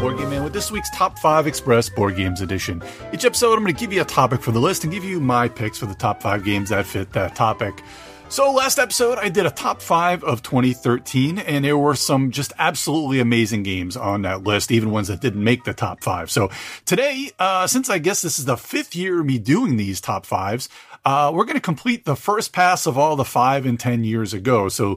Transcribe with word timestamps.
Board 0.00 0.16
Game 0.16 0.30
Man 0.30 0.42
with 0.42 0.54
this 0.54 0.72
week's 0.72 0.88
Top 0.96 1.18
5 1.18 1.46
Express 1.46 1.90
Board 1.90 2.16
Games 2.16 2.40
edition. 2.40 2.82
Each 3.12 3.26
episode, 3.26 3.52
I'm 3.52 3.60
going 3.60 3.74
to 3.74 3.78
give 3.78 3.92
you 3.92 4.00
a 4.00 4.04
topic 4.06 4.40
for 4.40 4.50
the 4.50 4.58
list 4.58 4.82
and 4.82 4.90
give 4.90 5.04
you 5.04 5.20
my 5.20 5.46
picks 5.46 5.76
for 5.76 5.84
the 5.84 5.94
top 5.94 6.22
5 6.22 6.42
games 6.42 6.70
that 6.70 6.86
fit 6.86 7.12
that 7.12 7.36
topic. 7.36 7.82
So, 8.30 8.50
last 8.50 8.78
episode, 8.78 9.18
I 9.18 9.28
did 9.28 9.44
a 9.44 9.50
top 9.50 9.82
5 9.82 10.24
of 10.24 10.42
2013, 10.42 11.38
and 11.40 11.66
there 11.66 11.76
were 11.76 11.94
some 11.94 12.30
just 12.30 12.54
absolutely 12.58 13.20
amazing 13.20 13.62
games 13.62 13.94
on 13.94 14.22
that 14.22 14.42
list, 14.42 14.70
even 14.70 14.90
ones 14.90 15.08
that 15.08 15.20
didn't 15.20 15.44
make 15.44 15.64
the 15.64 15.74
top 15.74 16.02
5. 16.02 16.30
So, 16.30 16.48
today, 16.86 17.30
uh, 17.38 17.66
since 17.66 17.90
I 17.90 17.98
guess 17.98 18.22
this 18.22 18.38
is 18.38 18.46
the 18.46 18.56
fifth 18.56 18.96
year 18.96 19.20
of 19.20 19.26
me 19.26 19.38
doing 19.38 19.76
these 19.76 20.00
top 20.00 20.24
5s, 20.24 20.70
uh, 21.04 21.30
we're 21.34 21.44
going 21.44 21.56
to 21.56 21.60
complete 21.60 22.06
the 22.06 22.16
first 22.16 22.54
pass 22.54 22.86
of 22.86 22.96
all 22.96 23.16
the 23.16 23.24
5 23.24 23.66
and 23.66 23.78
10 23.78 24.04
years 24.04 24.32
ago. 24.32 24.70
So, 24.70 24.96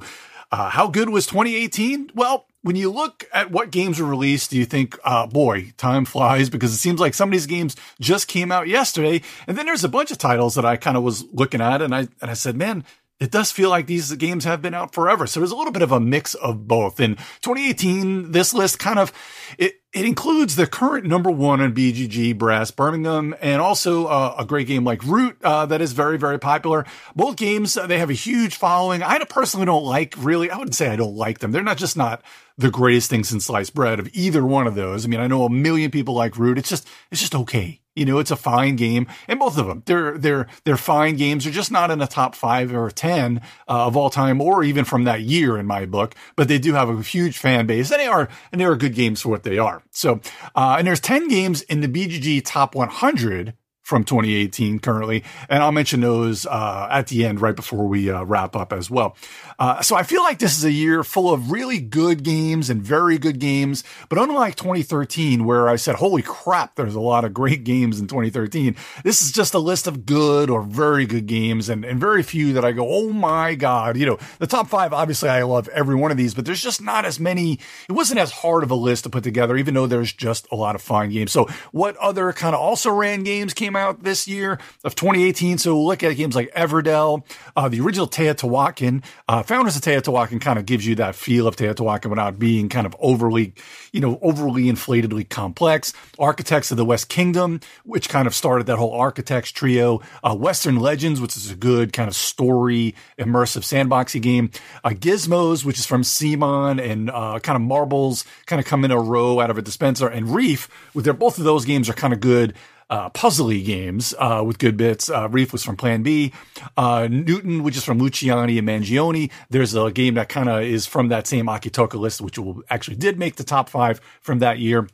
uh, 0.49 0.69
how 0.69 0.87
good 0.87 1.09
was 1.09 1.25
2018? 1.25 2.11
Well, 2.15 2.47
when 2.63 2.75
you 2.77 2.89
look 2.89 3.25
at 3.33 3.51
what 3.51 3.71
games 3.71 3.99
were 3.99 4.07
released, 4.07 4.49
do 4.49 4.57
you 4.57 4.65
think, 4.65 4.97
uh, 5.03 5.27
boy, 5.27 5.73
time 5.77 6.05
flies 6.05 6.49
because 6.49 6.73
it 6.73 6.77
seems 6.77 6.99
like 6.99 7.13
some 7.13 7.29
of 7.29 7.33
these 7.33 7.45
games 7.45 7.75
just 7.99 8.27
came 8.27 8.51
out 8.51 8.67
yesterday. 8.67 9.21
And 9.47 9.57
then 9.57 9.65
there's 9.65 9.83
a 9.83 9.89
bunch 9.89 10.11
of 10.11 10.17
titles 10.17 10.55
that 10.55 10.65
I 10.65 10.77
kind 10.77 10.97
of 10.97 11.03
was 11.03 11.25
looking 11.31 11.61
at 11.61 11.81
and 11.81 11.93
I, 11.93 12.07
and 12.21 12.31
I 12.31 12.33
said, 12.33 12.55
man, 12.55 12.85
it 13.19 13.31
does 13.31 13.51
feel 13.51 13.69
like 13.69 13.85
these 13.85 14.11
games 14.13 14.45
have 14.45 14.61
been 14.61 14.73
out 14.73 14.93
forever. 14.93 15.27
So 15.27 15.39
there's 15.39 15.51
a 15.51 15.55
little 15.55 15.73
bit 15.73 15.81
of 15.81 15.91
a 15.91 15.99
mix 15.99 16.35
of 16.35 16.67
both. 16.67 16.99
In 16.99 17.15
2018, 17.41 18.31
this 18.31 18.53
list 18.53 18.79
kind 18.79 18.97
of, 18.97 19.11
it, 19.57 19.82
it 19.93 20.05
includes 20.05 20.55
the 20.55 20.65
current 20.65 21.05
number 21.05 21.29
one 21.29 21.61
on 21.61 21.73
BGG 21.73 22.35
Brass 22.35 22.71
Birmingham 22.71 23.35
and 23.41 23.61
also 23.61 24.07
uh, 24.07 24.35
a 24.39 24.45
great 24.45 24.65
game 24.65 24.83
like 24.83 25.03
Root 25.03 25.37
uh, 25.43 25.67
that 25.67 25.81
is 25.81 25.93
very, 25.93 26.17
very 26.17 26.39
popular. 26.39 26.85
Both 27.15 27.35
games, 27.35 27.77
uh, 27.77 27.85
they 27.85 27.99
have 27.99 28.09
a 28.09 28.13
huge 28.13 28.55
following. 28.55 29.03
I 29.03 29.19
personally 29.25 29.67
don't 29.67 29.85
like 29.85 30.15
really, 30.17 30.49
I 30.49 30.57
wouldn't 30.57 30.75
say 30.75 30.89
I 30.89 30.95
don't 30.95 31.15
like 31.15 31.39
them. 31.39 31.51
They're 31.51 31.61
not 31.61 31.77
just 31.77 31.95
not 31.95 32.23
the 32.57 32.71
greatest 32.71 33.09
thing 33.09 33.23
since 33.23 33.45
sliced 33.45 33.75
bread 33.75 33.99
of 33.99 34.09
either 34.13 34.43
one 34.43 34.65
of 34.65 34.73
those. 34.73 35.05
I 35.05 35.09
mean, 35.09 35.19
I 35.19 35.27
know 35.27 35.45
a 35.45 35.49
million 35.49 35.91
people 35.91 36.15
like 36.15 36.37
Root. 36.37 36.57
It's 36.57 36.69
just, 36.69 36.87
it's 37.11 37.21
just 37.21 37.35
okay. 37.35 37.79
You 37.95 38.05
know, 38.05 38.17
it's 38.17 38.31
a 38.31 38.35
fine 38.35 38.75
game, 38.75 39.05
and 39.27 39.39
both 39.39 39.55
of 39.55 39.67
them, 39.67 39.83
they're 39.85 40.17
they're 40.17 40.47
they're 40.63 40.77
fine 40.77 41.15
games. 41.15 41.43
They're 41.43 41.53
just 41.53 41.71
not 41.71 41.91
in 41.91 41.99
the 41.99 42.07
top 42.07 42.33
five 42.33 42.73
or 42.73 42.89
ten 42.89 43.39
uh, 43.67 43.85
of 43.85 43.95
all 43.95 44.09
time, 44.09 44.41
or 44.41 44.63
even 44.63 44.83
from 44.83 45.03
that 45.03 45.21
year 45.21 45.59
in 45.59 45.67
my 45.67 45.85
book. 45.85 46.15
But 46.35 46.47
they 46.47 46.57
do 46.57 46.73
have 46.73 46.89
a 46.89 47.03
huge 47.03 47.37
fan 47.37 47.67
base, 47.67 47.91
and 47.91 48.01
they 48.01 48.07
are 48.07 48.29
and 48.51 48.59
they 48.59 48.65
are 48.65 48.75
good 48.75 48.95
games 48.95 49.21
for 49.21 49.29
what 49.29 49.43
they 49.43 49.59
are. 49.59 49.82
So, 49.91 50.21
uh, 50.55 50.75
and 50.77 50.87
there's 50.87 50.99
ten 50.99 51.27
games 51.27 51.61
in 51.63 51.81
the 51.81 51.87
BGG 51.87 52.43
top 52.45 52.75
100 52.75 53.53
from 53.83 54.05
2018 54.05 54.79
currently. 54.79 55.23
And 55.49 55.61
I'll 55.61 55.73
mention 55.73 55.99
those 55.99 56.45
uh, 56.45 56.87
at 56.89 57.07
the 57.07 57.25
end, 57.25 57.41
right 57.41 57.55
before 57.55 57.85
we 57.85 58.09
uh, 58.09 58.23
wrap 58.23 58.55
up 58.55 58.71
as 58.71 58.89
well. 58.89 59.15
Uh, 59.59 59.81
so 59.81 59.95
I 59.95 60.03
feel 60.03 60.23
like 60.23 60.39
this 60.39 60.57
is 60.57 60.63
a 60.63 60.71
year 60.71 61.03
full 61.03 61.31
of 61.31 61.51
really 61.51 61.79
good 61.79 62.23
games 62.23 62.69
and 62.69 62.81
very 62.81 63.17
good 63.17 63.39
games. 63.39 63.83
But 64.07 64.19
unlike 64.19 64.55
2013, 64.55 65.43
where 65.43 65.67
I 65.67 65.75
said, 65.75 65.95
holy 65.95 66.21
crap, 66.21 66.75
there's 66.75 66.95
a 66.95 67.01
lot 67.01 67.25
of 67.25 67.33
great 67.33 67.65
games 67.65 67.99
in 67.99 68.07
2013, 68.07 68.75
this 69.03 69.21
is 69.21 69.31
just 69.31 69.53
a 69.53 69.59
list 69.59 69.85
of 69.85 70.05
good 70.05 70.49
or 70.49 70.63
very 70.63 71.05
good 71.05 71.25
games 71.25 71.67
and, 71.67 71.83
and 71.83 71.99
very 71.99 72.23
few 72.23 72.53
that 72.53 72.63
I 72.63 72.71
go, 72.71 72.87
oh 72.87 73.11
my 73.11 73.53
God. 73.53 73.97
You 73.97 74.05
know, 74.05 74.17
the 74.39 74.47
top 74.47 74.69
five, 74.69 74.93
obviously, 74.93 75.27
I 75.27 75.43
love 75.43 75.67
every 75.69 75.95
one 75.95 76.09
of 76.09 76.17
these, 76.17 76.33
but 76.33 76.45
there's 76.45 76.63
just 76.63 76.81
not 76.81 77.03
as 77.03 77.19
many. 77.19 77.59
It 77.89 77.91
wasn't 77.91 78.21
as 78.21 78.31
hard 78.31 78.63
of 78.63 78.71
a 78.71 78.75
list 78.75 79.03
to 79.03 79.09
put 79.09 79.25
together, 79.25 79.57
even 79.57 79.73
though 79.73 79.87
there's 79.87 80.13
just 80.13 80.47
a 80.51 80.55
lot 80.55 80.75
of 80.75 80.81
fine 80.81 81.09
games. 81.09 81.33
So 81.33 81.47
what 81.73 81.97
other 81.97 82.31
kind 82.31 82.55
of 82.55 82.61
also 82.61 82.89
ran 82.89 83.23
games 83.23 83.53
came 83.53 83.73
came 83.73 83.82
out 83.83 84.03
this 84.03 84.27
year 84.27 84.59
of 84.83 84.95
2018. 84.95 85.57
So 85.57 85.75
we'll 85.75 85.85
look 85.85 86.03
at 86.03 86.15
games 86.15 86.35
like 86.35 86.51
Everdell, 86.53 87.23
uh, 87.55 87.69
the 87.69 87.81
original 87.81 88.07
Teotihuacan. 88.07 89.03
Uh, 89.27 89.43
Founders 89.43 89.75
of 89.75 89.81
Teotihuacan 89.81 90.39
kind 90.41 90.57
of 90.57 90.65
gives 90.65 90.85
you 90.87 90.95
that 90.95 91.15
feel 91.15 91.47
of 91.47 91.55
Teotihuacan 91.55 92.09
without 92.09 92.39
being 92.39 92.69
kind 92.69 92.87
of 92.87 92.95
overly, 92.99 93.53
you 93.91 93.99
know, 93.99 94.19
overly 94.21 94.63
inflatedly 94.63 95.27
complex. 95.29 95.93
Architects 96.17 96.71
of 96.71 96.77
the 96.77 96.85
West 96.85 97.09
Kingdom, 97.09 97.59
which 97.83 98.09
kind 98.09 98.27
of 98.27 98.33
started 98.33 98.67
that 98.67 98.77
whole 98.77 98.93
architects 98.93 99.51
trio. 99.51 100.01
Uh, 100.23 100.35
Western 100.35 100.77
Legends, 100.77 101.19
which 101.19 101.35
is 101.35 101.51
a 101.51 101.55
good 101.55 101.93
kind 101.93 102.07
of 102.07 102.15
story, 102.15 102.95
immersive 103.19 103.63
sandboxy 103.63 104.21
game. 104.21 104.49
Uh, 104.83 104.89
Gizmos, 104.89 105.65
which 105.65 105.77
is 105.77 105.85
from 105.85 106.01
CMON 106.03 106.81
and 106.81 107.09
uh, 107.09 107.39
kind 107.39 107.55
of 107.55 107.61
marbles 107.61 108.25
kind 108.45 108.59
of 108.59 108.65
come 108.65 108.85
in 108.85 108.91
a 108.91 108.99
row 108.99 109.39
out 109.39 109.49
of 109.49 109.57
a 109.57 109.61
dispenser. 109.61 110.07
And 110.07 110.33
Reef, 110.33 110.69
with 110.93 111.05
their 111.05 111.13
both 111.13 111.37
of 111.37 111.43
those 111.43 111.65
games 111.65 111.89
are 111.89 111.93
kind 111.93 112.13
of 112.13 112.19
good 112.19 112.53
uh, 112.93 113.09
puzzly 113.09 113.65
games 113.65 114.13
uh, 114.19 114.43
with 114.45 114.59
good 114.59 114.77
bits. 114.77 115.09
Uh, 115.09 115.27
Reef 115.27 115.51
was 115.51 115.63
from 115.63 115.75
Plan 115.75 116.03
B. 116.03 116.31
Uh, 116.77 117.07
Newton, 117.09 117.63
which 117.63 117.75
is 117.75 117.83
from 117.83 117.99
Luciani 117.99 118.59
and 118.59 118.67
Mangone. 118.67 119.31
There's 119.49 119.73
a 119.73 119.91
game 119.91 120.13
that 120.13 120.29
kind 120.29 120.47
of 120.47 120.61
is 120.61 120.85
from 120.85 121.07
that 121.07 121.25
same 121.25 121.47
Acchittocca 121.47 121.99
list, 121.99 122.21
which 122.21 122.37
will, 122.37 122.61
actually 122.69 122.97
did 122.97 123.17
make 123.17 123.35
the 123.37 123.43
top 123.43 123.67
five 123.67 123.99
from 124.21 124.39
that 124.39 124.59
year. 124.59 124.87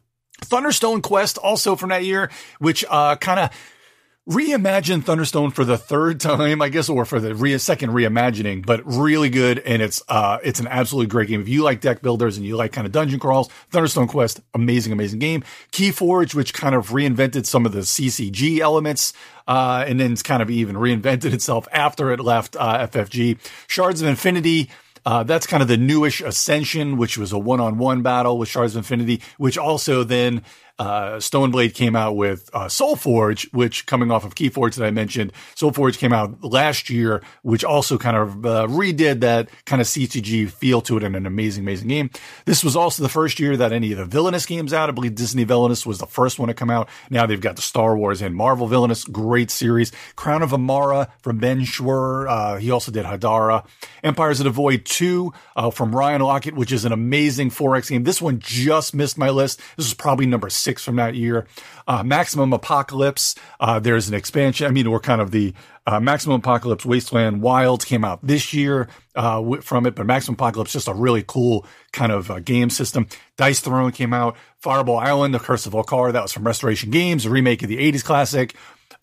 Thunderstone 0.45 1.01
Quest, 1.01 1.37
also 1.39 1.75
from 1.75 1.89
that 1.89 2.05
year, 2.05 2.31
which 2.59 2.85
uh, 2.89 3.17
kind 3.17 3.41
of 3.41 3.49
reimagine 4.29 5.01
Thunderstone 5.01 5.51
for 5.51 5.65
the 5.65 5.77
third 5.77 6.19
time, 6.19 6.61
I 6.61 6.69
guess, 6.69 6.87
or 6.87 7.03
for 7.03 7.19
the 7.19 7.33
re- 7.33 7.57
second 7.57 7.89
reimagining, 7.89 8.63
but 8.63 8.81
really 8.85 9.29
good. 9.29 9.57
And 9.59 9.81
it's, 9.81 10.03
uh, 10.07 10.37
it's 10.43 10.59
an 10.59 10.67
absolutely 10.67 11.07
great 11.07 11.29
game. 11.29 11.41
If 11.41 11.49
you 11.49 11.63
like 11.63 11.81
deck 11.81 12.03
builders 12.03 12.37
and 12.37 12.45
you 12.45 12.55
like 12.55 12.71
kind 12.71 12.85
of 12.85 12.93
dungeon 12.93 13.19
crawls, 13.19 13.49
Thunderstone 13.71 14.07
Quest, 14.07 14.39
amazing, 14.53 14.93
amazing 14.93 15.17
game. 15.17 15.43
Keyforge, 15.71 16.35
which 16.35 16.53
kind 16.53 16.75
of 16.75 16.89
reinvented 16.89 17.47
some 17.47 17.65
of 17.65 17.71
the 17.71 17.79
CCG 17.79 18.59
elements, 18.59 19.13
uh, 19.47 19.83
and 19.87 19.99
then 19.99 20.11
it's 20.13 20.21
kind 20.21 20.43
of 20.43 20.51
even 20.51 20.75
reinvented 20.75 21.33
itself 21.33 21.67
after 21.71 22.11
it 22.11 22.19
left, 22.19 22.55
uh, 22.55 22.87
FFG. 22.87 23.39
Shards 23.67 23.99
of 24.03 24.07
Infinity, 24.07 24.69
uh, 25.07 25.23
that's 25.23 25.47
kind 25.47 25.63
of 25.63 25.67
the 25.67 25.77
newish 25.77 26.21
Ascension, 26.21 26.97
which 26.97 27.17
was 27.17 27.31
a 27.31 27.39
one-on-one 27.39 28.03
battle 28.03 28.37
with 28.37 28.47
Shards 28.47 28.75
of 28.75 28.79
Infinity, 28.79 29.23
which 29.37 29.57
also 29.57 30.03
then 30.03 30.43
uh, 30.79 31.17
Stoneblade 31.17 31.73
came 31.73 31.95
out 31.95 32.15
with 32.15 32.49
uh, 32.53 32.65
SolForge, 32.65 33.51
which 33.53 33.85
coming 33.85 34.11
off 34.11 34.23
of 34.23 34.35
Keyforge 34.35 34.75
that 34.75 34.85
I 34.85 34.91
mentioned, 34.91 35.33
SolForge 35.55 35.97
came 35.97 36.13
out 36.13 36.41
last 36.41 36.89
year, 36.89 37.21
which 37.41 37.65
also 37.65 37.97
kind 37.97 38.15
of 38.15 38.45
uh, 38.45 38.65
redid 38.67 39.19
that 39.19 39.49
kind 39.65 39.81
of 39.81 39.87
CCG 39.87 40.49
feel 40.49 40.79
to 40.81 40.95
it 40.95 41.03
in 41.03 41.15
an 41.15 41.25
amazing, 41.25 41.65
amazing 41.65 41.89
game. 41.89 42.09
This 42.45 42.63
was 42.63 42.77
also 42.77 43.03
the 43.03 43.09
first 43.09 43.41
year 43.41 43.57
that 43.57 43.73
any 43.73 43.91
of 43.91 43.97
the 43.97 44.05
Villainous 44.05 44.45
games 44.45 44.73
out. 44.73 44.87
I 44.87 44.93
believe 44.93 45.15
Disney 45.15 45.43
Villainous 45.43 45.85
was 45.85 45.97
the 45.97 46.07
first 46.07 46.39
one 46.39 46.47
to 46.47 46.53
come 46.53 46.69
out. 46.69 46.87
Now 47.09 47.25
they've 47.25 47.41
got 47.41 47.57
the 47.57 47.61
Star 47.61 47.97
Wars 47.97 48.21
and 48.21 48.33
Marvel 48.33 48.67
Villainous, 48.67 49.03
great 49.03 49.51
series. 49.51 49.91
Crown 50.15 50.41
of 50.41 50.51
Emara 50.51 51.09
from 51.21 51.39
Ben 51.39 51.61
Schwer. 51.61 52.29
Uh, 52.29 52.55
he 52.55 52.71
also 52.71 52.89
did 52.91 53.05
Hadara. 53.05 53.65
Empires 54.01 54.39
of 54.39 54.45
the 54.45 54.49
Void 54.49 54.85
2 54.85 55.33
uh, 55.57 55.71
from 55.71 55.93
Ryan 55.93 56.21
Laukat, 56.21 56.53
which 56.53 56.71
is 56.71 56.85
an 56.85 56.93
amazing 56.93 57.49
4X 57.49 57.89
game. 57.89 58.03
This 58.05 58.21
one 58.21 58.39
just 58.39 58.95
missed 58.95 59.17
my 59.17 59.29
list. 59.29 59.59
This 59.75 59.85
is 59.85 59.93
probably 59.93 60.25
number 60.25 60.49
six 60.49 60.68
six 60.69 60.83
from 60.83 60.97
that 60.97 61.15
year. 61.15 61.47
Uh, 61.87 62.03
Maximum 62.03 62.53
Apocalypse. 62.53 63.33
Uh, 63.59 63.79
there's 63.79 64.07
an 64.07 64.13
expansion. 64.13 64.67
I 64.67 64.69
mean, 64.69 64.89
we're 64.91 64.99
kind 64.99 65.19
of 65.19 65.31
the 65.31 65.55
uh, 65.87 65.99
Maximum 65.99 66.35
Apocalypse 66.35 66.85
Wasteland 66.85 67.41
Wilds 67.41 67.85
came 67.85 68.05
out 68.05 68.19
this 68.21 68.53
year 68.53 68.87
uh, 69.15 69.41
from 69.61 69.87
it, 69.87 69.95
but 69.95 70.05
Maximum 70.05 70.35
Apocalypse 70.35 70.73
just 70.73 70.87
a 70.87 70.93
really 70.93 71.23
cool 71.25 71.65
kind 71.91 72.11
of 72.11 72.29
uh, 72.29 72.39
game 72.39 72.69
system. 72.69 73.07
Dice 73.35 73.61
Throne 73.61 73.91
came 73.91 74.13
out. 74.13 74.37
Fireball 74.57 74.99
Island, 74.99 75.33
The 75.33 75.39
Curse 75.39 75.65
of 75.65 75.71
Vul-Kar, 75.71 76.11
that 76.11 76.21
was 76.21 76.31
from 76.31 76.45
Restoration 76.45 76.91
Games, 76.91 77.25
a 77.25 77.31
remake 77.31 77.63
of 77.63 77.69
the 77.69 77.77
80s 77.91 78.03
classic. 78.03 78.55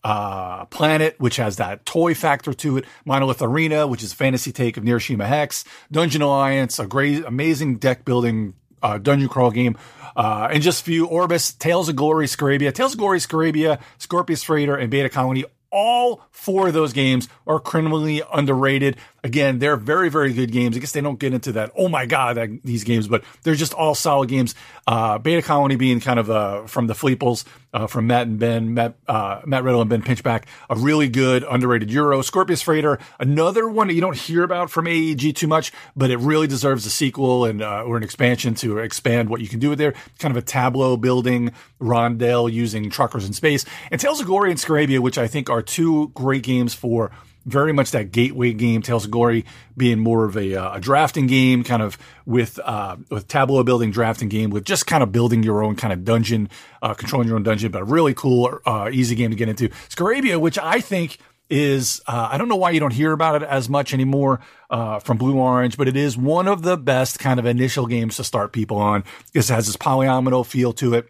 Uh, 0.03 0.63
Planet, 0.65 1.15
which 1.19 1.35
has 1.35 1.57
that 1.57 1.85
toy 1.85 2.13
factor 2.13 2.53
to 2.53 2.77
it. 2.77 2.85
Monolith 3.03 3.41
Arena, 3.41 3.87
which 3.87 4.03
is 4.03 4.13
a 4.13 4.15
fantasy 4.15 4.53
take 4.53 4.77
of 4.77 4.83
Neuroshima 4.85 5.25
Hex. 5.25 5.65
Dungeon 5.91 6.21
Alliance, 6.21 6.79
a 6.79 6.87
great, 6.87 7.25
amazing 7.25 7.77
deck 7.77 8.05
building 8.05 8.53
uh, 8.81 8.97
dungeon 8.97 9.29
crawl 9.29 9.51
game. 9.51 9.77
Uh, 10.15 10.47
and 10.51 10.63
just 10.63 10.83
few 10.83 11.05
Orbis, 11.05 11.53
Tales 11.53 11.89
of 11.89 11.95
Glory, 11.95 12.25
Scarabya, 12.25 12.73
Tales 12.73 12.93
of 12.93 12.99
Glory, 12.99 13.19
Scarabya, 13.19 13.79
Scorpius 13.99 14.41
Freighter, 14.43 14.75
and 14.75 14.89
Beta 14.89 15.09
Colony. 15.09 15.45
All 15.69 16.21
four 16.31 16.69
of 16.69 16.73
those 16.73 16.93
games 16.93 17.27
are 17.45 17.59
criminally 17.59 18.23
underrated. 18.33 18.97
Again, 19.27 19.59
they're 19.59 19.75
very, 19.75 20.07
very 20.07 20.31
good 20.31 20.53
games. 20.53 20.77
I 20.77 20.79
guess 20.79 20.93
they 20.93 21.01
don't 21.01 21.19
get 21.19 21.33
into 21.33 21.51
that, 21.51 21.73
oh 21.75 21.89
my 21.89 22.05
God, 22.05 22.37
that, 22.37 22.63
these 22.63 22.85
games, 22.85 23.09
but 23.09 23.25
they're 23.43 23.55
just 23.55 23.73
all 23.73 23.93
solid 23.93 24.29
games. 24.29 24.55
Uh, 24.87 25.17
Beta 25.17 25.41
Colony 25.41 25.75
being 25.75 25.99
kind 25.99 26.17
of 26.17 26.29
uh, 26.29 26.65
from 26.65 26.87
the 26.87 26.93
Fleeples, 26.93 27.43
uh, 27.73 27.87
from 27.87 28.07
Matt 28.07 28.27
and 28.27 28.39
Ben, 28.39 28.73
Matt, 28.73 28.95
uh, 29.05 29.41
Matt 29.45 29.63
Riddle 29.63 29.81
and 29.81 29.89
Ben 29.89 30.01
Pinchback, 30.01 30.43
a 30.69 30.77
really 30.77 31.09
good, 31.09 31.43
underrated 31.43 31.91
Euro. 31.91 32.21
Scorpius 32.21 32.61
Freighter, 32.61 32.99
another 33.19 33.67
one 33.67 33.87
that 33.87 33.95
you 33.95 33.99
don't 34.01 34.15
hear 34.15 34.43
about 34.43 34.71
from 34.71 34.87
AEG 34.87 35.35
too 35.35 35.47
much, 35.47 35.73
but 35.93 36.09
it 36.09 36.19
really 36.19 36.47
deserves 36.47 36.85
a 36.85 36.89
sequel 36.89 37.43
and 37.43 37.61
uh, 37.61 37.83
or 37.83 37.97
an 37.97 38.03
expansion 38.03 38.55
to 38.55 38.77
expand 38.77 39.29
what 39.29 39.41
you 39.41 39.49
can 39.49 39.59
do 39.59 39.71
with 39.71 39.77
there. 39.77 39.93
Kind 40.19 40.31
of 40.31 40.41
a 40.41 40.45
tableau 40.45 40.95
building 40.95 41.51
rondel 41.81 42.49
using 42.49 42.89
truckers 42.89 43.25
in 43.25 43.33
space. 43.33 43.65
And 43.91 43.99
Tales 43.99 44.21
of 44.21 44.25
Glory 44.25 44.51
and 44.51 44.59
Scarabya, 44.59 44.99
which 44.99 45.17
I 45.17 45.27
think 45.27 45.49
are 45.49 45.61
two 45.61 46.11
great 46.13 46.43
games 46.43 46.73
for 46.73 47.11
very 47.47 47.71
much 47.73 47.91
that 47.91 48.11
gateway 48.11 48.53
game. 48.53 48.81
Tales 48.81 49.05
of 49.05 49.11
Glory 49.11 49.45
being 49.75 49.99
more 49.99 50.25
of 50.25 50.37
a, 50.37 50.55
uh, 50.55 50.75
a 50.75 50.79
drafting 50.79 51.25
game, 51.25 51.63
kind 51.63 51.81
of 51.81 51.97
with 52.25 52.59
uh, 52.63 52.97
with 53.09 53.27
tableau 53.27 53.63
building 53.63 53.89
drafting 53.89 54.29
game, 54.29 54.51
with 54.51 54.65
just 54.65 54.85
kind 54.85 55.01
of 55.01 55.11
building 55.11 55.41
your 55.41 55.63
own 55.63 55.75
kind 55.75 55.93
of 55.93 56.03
dungeon, 56.03 56.49
uh, 56.81 56.93
controlling 56.93 57.27
your 57.27 57.37
own 57.37 57.43
dungeon, 57.43 57.71
but 57.71 57.81
a 57.81 57.85
really 57.85 58.13
cool, 58.13 58.59
uh, 58.65 58.89
easy 58.91 59.15
game 59.15 59.31
to 59.31 59.37
get 59.37 59.49
into. 59.49 59.69
Scarabya, 59.89 60.39
which 60.39 60.59
I 60.59 60.81
think 60.81 61.17
is 61.49 62.01
uh, 62.07 62.27
I 62.29 62.37
don't 62.37 62.49
know 62.49 62.57
why 62.57 62.71
you 62.71 62.79
don't 62.81 62.93
hear 62.93 63.13
about 63.13 63.41
it 63.41 63.47
as 63.47 63.69
much 63.69 63.93
anymore 63.93 64.41
uh, 64.69 64.99
from 64.99 65.17
Blue 65.17 65.37
Orange, 65.37 65.77
but 65.77 65.87
it 65.87 65.95
is 65.95 66.17
one 66.17 66.47
of 66.47 66.61
the 66.61 66.77
best 66.77 67.19
kind 67.19 67.39
of 67.39 67.45
initial 67.45 67.87
games 67.87 68.17
to 68.17 68.23
start 68.23 68.51
people 68.51 68.77
on. 68.77 69.05
It 69.33 69.47
has 69.47 69.67
this 69.67 69.77
polyomino 69.77 70.45
feel 70.45 70.73
to 70.73 70.93
it 70.95 71.09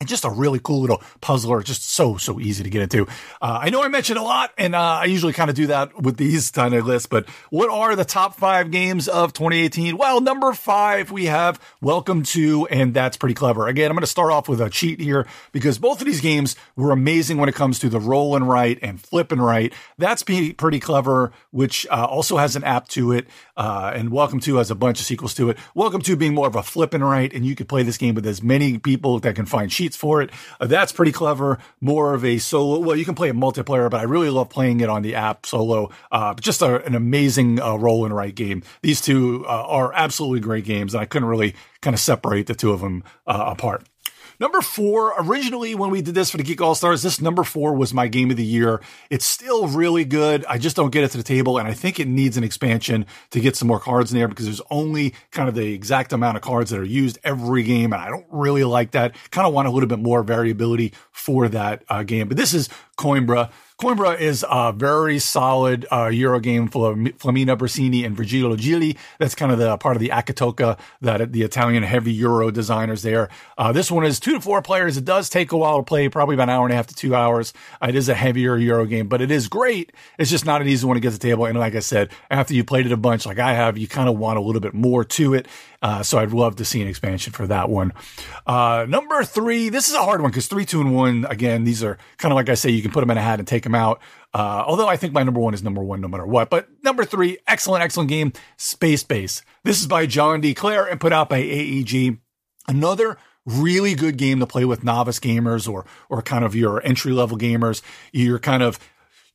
and 0.00 0.08
just 0.08 0.24
a 0.24 0.30
really 0.30 0.58
cool 0.62 0.80
little 0.80 1.02
puzzler, 1.20 1.62
just 1.62 1.88
so, 1.88 2.16
so 2.16 2.40
easy 2.40 2.64
to 2.64 2.70
get 2.70 2.82
into. 2.82 3.06
Uh, 3.40 3.60
I 3.62 3.70
know 3.70 3.82
I 3.82 3.88
mentioned 3.88 4.18
a 4.18 4.22
lot, 4.22 4.52
and 4.58 4.74
uh, 4.74 4.78
I 4.78 5.04
usually 5.04 5.32
kind 5.32 5.48
of 5.48 5.56
do 5.56 5.68
that 5.68 6.02
with 6.02 6.16
these 6.16 6.50
kind 6.52 6.74
of 6.74 6.84
lists, 6.84 7.06
but 7.06 7.28
what 7.50 7.70
are 7.70 7.94
the 7.94 8.04
top 8.04 8.36
five 8.36 8.70
games 8.70 9.06
of 9.06 9.32
2018? 9.32 9.96
Well, 9.96 10.20
number 10.20 10.52
five, 10.52 11.10
we 11.10 11.26
have 11.26 11.60
Welcome 11.80 12.24
to, 12.24 12.66
and 12.66 12.92
that's 12.92 13.16
pretty 13.16 13.34
clever. 13.34 13.68
Again, 13.68 13.90
I'm 13.90 13.94
going 13.94 14.02
to 14.02 14.06
start 14.06 14.32
off 14.32 14.48
with 14.48 14.60
a 14.60 14.68
cheat 14.68 15.00
here 15.00 15.26
because 15.52 15.78
both 15.78 16.00
of 16.00 16.06
these 16.06 16.20
games 16.20 16.56
were 16.76 16.90
amazing 16.90 17.38
when 17.38 17.48
it 17.48 17.54
comes 17.54 17.78
to 17.78 17.88
the 17.88 18.00
roll 18.00 18.34
and 18.36 18.48
right 18.48 18.78
and 18.82 19.00
flip 19.00 19.30
and 19.30 19.44
right. 19.44 19.72
That's 19.96 20.22
pretty 20.22 20.80
clever, 20.80 21.32
which 21.50 21.86
uh, 21.88 22.06
also 22.10 22.36
has 22.36 22.56
an 22.56 22.64
app 22.64 22.88
to 22.88 23.12
it. 23.12 23.28
Uh, 23.56 23.92
and 23.94 24.10
Welcome 24.10 24.40
to 24.40 24.56
has 24.56 24.70
a 24.70 24.74
bunch 24.74 25.00
of 25.00 25.06
sequels 25.06 25.34
to 25.34 25.50
it. 25.50 25.58
Welcome 25.74 26.02
to 26.02 26.16
being 26.16 26.34
more 26.34 26.46
of 26.46 26.56
a 26.56 26.62
flip 26.62 26.94
and 26.94 27.08
right, 27.08 27.32
and 27.32 27.46
you 27.46 27.54
could 27.54 27.68
play 27.68 27.84
this 27.84 27.96
game 27.96 28.14
with 28.14 28.26
as 28.26 28.42
many 28.42 28.78
people 28.78 29.18
that 29.20 29.36
can 29.36 29.46
find 29.46 29.70
cheats 29.70 29.83
for 29.92 30.22
it. 30.22 30.30
Uh, 30.58 30.66
that's 30.66 30.92
pretty 30.92 31.12
clever. 31.12 31.58
More 31.80 32.14
of 32.14 32.24
a 32.24 32.38
solo. 32.38 32.78
Well, 32.78 32.96
you 32.96 33.04
can 33.04 33.14
play 33.14 33.28
it 33.28 33.36
multiplayer, 33.36 33.90
but 33.90 34.00
I 34.00 34.04
really 34.04 34.30
love 34.30 34.48
playing 34.48 34.80
it 34.80 34.88
on 34.88 35.02
the 35.02 35.14
app 35.14 35.44
solo. 35.44 35.90
Uh, 36.10 36.34
just 36.34 36.62
a, 36.62 36.82
an 36.84 36.94
amazing 36.94 37.60
uh, 37.60 37.76
roll 37.76 38.04
and 38.04 38.16
write 38.16 38.34
game. 38.34 38.62
These 38.82 39.00
two 39.02 39.44
uh, 39.46 39.64
are 39.66 39.92
absolutely 39.92 40.40
great 40.40 40.64
games, 40.64 40.94
and 40.94 41.02
I 41.02 41.04
couldn't 41.04 41.28
really 41.28 41.54
kind 41.82 41.92
of 41.92 42.00
separate 42.00 42.46
the 42.46 42.54
two 42.54 42.72
of 42.72 42.80
them 42.80 43.04
uh, 43.26 43.44
apart. 43.48 43.84
Number 44.40 44.60
four, 44.60 45.14
originally 45.18 45.74
when 45.74 45.90
we 45.90 46.02
did 46.02 46.14
this 46.14 46.30
for 46.30 46.38
the 46.38 46.42
Geek 46.42 46.60
All 46.60 46.74
Stars, 46.74 47.02
this 47.02 47.20
number 47.20 47.44
four 47.44 47.74
was 47.74 47.94
my 47.94 48.08
game 48.08 48.30
of 48.30 48.36
the 48.36 48.44
year. 48.44 48.80
It's 49.10 49.24
still 49.24 49.68
really 49.68 50.04
good. 50.04 50.44
I 50.46 50.58
just 50.58 50.74
don't 50.74 50.90
get 50.90 51.04
it 51.04 51.12
to 51.12 51.16
the 51.16 51.22
table, 51.22 51.58
and 51.58 51.68
I 51.68 51.72
think 51.72 52.00
it 52.00 52.08
needs 52.08 52.36
an 52.36 52.44
expansion 52.44 53.06
to 53.30 53.40
get 53.40 53.56
some 53.56 53.68
more 53.68 53.78
cards 53.78 54.12
in 54.12 54.18
there 54.18 54.26
because 54.26 54.46
there's 54.46 54.60
only 54.70 55.14
kind 55.30 55.48
of 55.48 55.54
the 55.54 55.72
exact 55.72 56.12
amount 56.12 56.36
of 56.36 56.42
cards 56.42 56.70
that 56.70 56.80
are 56.80 56.84
used 56.84 57.18
every 57.22 57.62
game, 57.62 57.92
and 57.92 58.02
I 58.02 58.08
don't 58.08 58.26
really 58.30 58.64
like 58.64 58.90
that. 58.92 59.14
Kind 59.30 59.46
of 59.46 59.54
want 59.54 59.68
a 59.68 59.70
little 59.70 59.88
bit 59.88 60.00
more 60.00 60.22
variability 60.22 60.92
for 61.12 61.48
that 61.48 61.84
uh, 61.88 62.02
game. 62.02 62.28
But 62.28 62.36
this 62.36 62.54
is 62.54 62.68
Coimbra. 62.98 63.50
Coimbra 63.84 64.18
is 64.18 64.46
a 64.48 64.72
very 64.72 65.18
solid 65.18 65.84
uh, 65.92 66.06
Euro 66.06 66.40
game 66.40 66.68
full 66.68 66.86
of 66.86 66.96
Flaminia 66.96 67.54
Brasini 67.54 68.06
and 68.06 68.16
Virgilio 68.16 68.56
Gigli. 68.56 68.96
That's 69.18 69.34
kind 69.34 69.52
of 69.52 69.58
the 69.58 69.76
part 69.76 69.94
of 69.94 70.00
the 70.00 70.08
Acchittocca, 70.08 70.78
that 71.02 71.32
the 71.32 71.42
Italian 71.42 71.82
heavy 71.82 72.10
Euro 72.14 72.50
designers 72.50 73.02
there. 73.02 73.28
Uh, 73.58 73.72
this 73.72 73.90
one 73.90 74.06
is 74.06 74.18
two 74.18 74.32
to 74.32 74.40
four 74.40 74.62
players. 74.62 74.96
It 74.96 75.04
does 75.04 75.28
take 75.28 75.52
a 75.52 75.58
while 75.58 75.76
to 75.76 75.82
play, 75.82 76.08
probably 76.08 76.34
about 76.34 76.44
an 76.44 76.54
hour 76.54 76.64
and 76.64 76.72
a 76.72 76.76
half 76.76 76.86
to 76.86 76.94
two 76.94 77.14
hours. 77.14 77.52
Uh, 77.82 77.88
it 77.90 77.94
is 77.94 78.08
a 78.08 78.14
heavier 78.14 78.56
Euro 78.56 78.86
game, 78.86 79.06
but 79.06 79.20
it 79.20 79.30
is 79.30 79.48
great. 79.48 79.92
It's 80.18 80.30
just 80.30 80.46
not 80.46 80.62
an 80.62 80.68
easy 80.68 80.86
one 80.86 80.94
to 80.94 81.00
get 81.00 81.10
to 81.10 81.18
the 81.18 81.22
table. 81.22 81.44
And 81.44 81.58
like 81.58 81.74
I 81.74 81.80
said, 81.80 82.10
after 82.30 82.54
you 82.54 82.64
played 82.64 82.86
it 82.86 82.92
a 82.92 82.96
bunch, 82.96 83.26
like 83.26 83.38
I 83.38 83.52
have, 83.52 83.76
you 83.76 83.86
kind 83.86 84.08
of 84.08 84.16
want 84.16 84.38
a 84.38 84.40
little 84.40 84.62
bit 84.62 84.72
more 84.72 85.04
to 85.04 85.34
it. 85.34 85.46
Uh, 85.84 86.02
so 86.02 86.16
I'd 86.16 86.32
love 86.32 86.56
to 86.56 86.64
see 86.64 86.80
an 86.80 86.88
expansion 86.88 87.34
for 87.34 87.46
that 87.46 87.68
one. 87.68 87.92
Uh, 88.46 88.86
number 88.88 89.22
three, 89.22 89.68
this 89.68 89.90
is 89.90 89.94
a 89.94 90.02
hard 90.02 90.22
one 90.22 90.30
because 90.30 90.46
three, 90.46 90.64
two, 90.64 90.80
and 90.80 90.94
one, 90.94 91.26
again, 91.28 91.64
these 91.64 91.84
are 91.84 91.98
kind 92.16 92.32
of 92.32 92.36
like 92.36 92.48
I 92.48 92.54
say, 92.54 92.70
you 92.70 92.80
can 92.80 92.90
put 92.90 93.00
them 93.00 93.10
in 93.10 93.18
a 93.18 93.20
hat 93.20 93.38
and 93.38 93.46
take 93.46 93.64
them 93.64 93.74
out. 93.74 94.00
Uh, 94.32 94.64
although 94.66 94.88
I 94.88 94.96
think 94.96 95.12
my 95.12 95.22
number 95.22 95.40
one 95.40 95.52
is 95.52 95.62
number 95.62 95.82
one 95.82 96.00
no 96.00 96.08
matter 96.08 96.24
what. 96.24 96.48
But 96.48 96.68
number 96.82 97.04
three, 97.04 97.36
excellent, 97.46 97.84
excellent 97.84 98.08
game, 98.08 98.32
Space 98.56 99.02
Base. 99.02 99.42
This 99.62 99.78
is 99.78 99.86
by 99.86 100.06
John 100.06 100.40
D. 100.40 100.54
Clair 100.54 100.86
and 100.86 100.98
put 100.98 101.12
out 101.12 101.28
by 101.28 101.36
AEG. 101.36 102.16
Another 102.66 103.18
really 103.44 103.94
good 103.94 104.16
game 104.16 104.40
to 104.40 104.46
play 104.46 104.64
with 104.64 104.84
novice 104.84 105.20
gamers 105.20 105.70
or 105.70 105.84
or 106.08 106.22
kind 106.22 106.46
of 106.46 106.54
your 106.54 106.82
entry 106.82 107.12
level 107.12 107.36
gamers. 107.36 107.82
You're 108.10 108.38
kind 108.38 108.62
of 108.62 108.78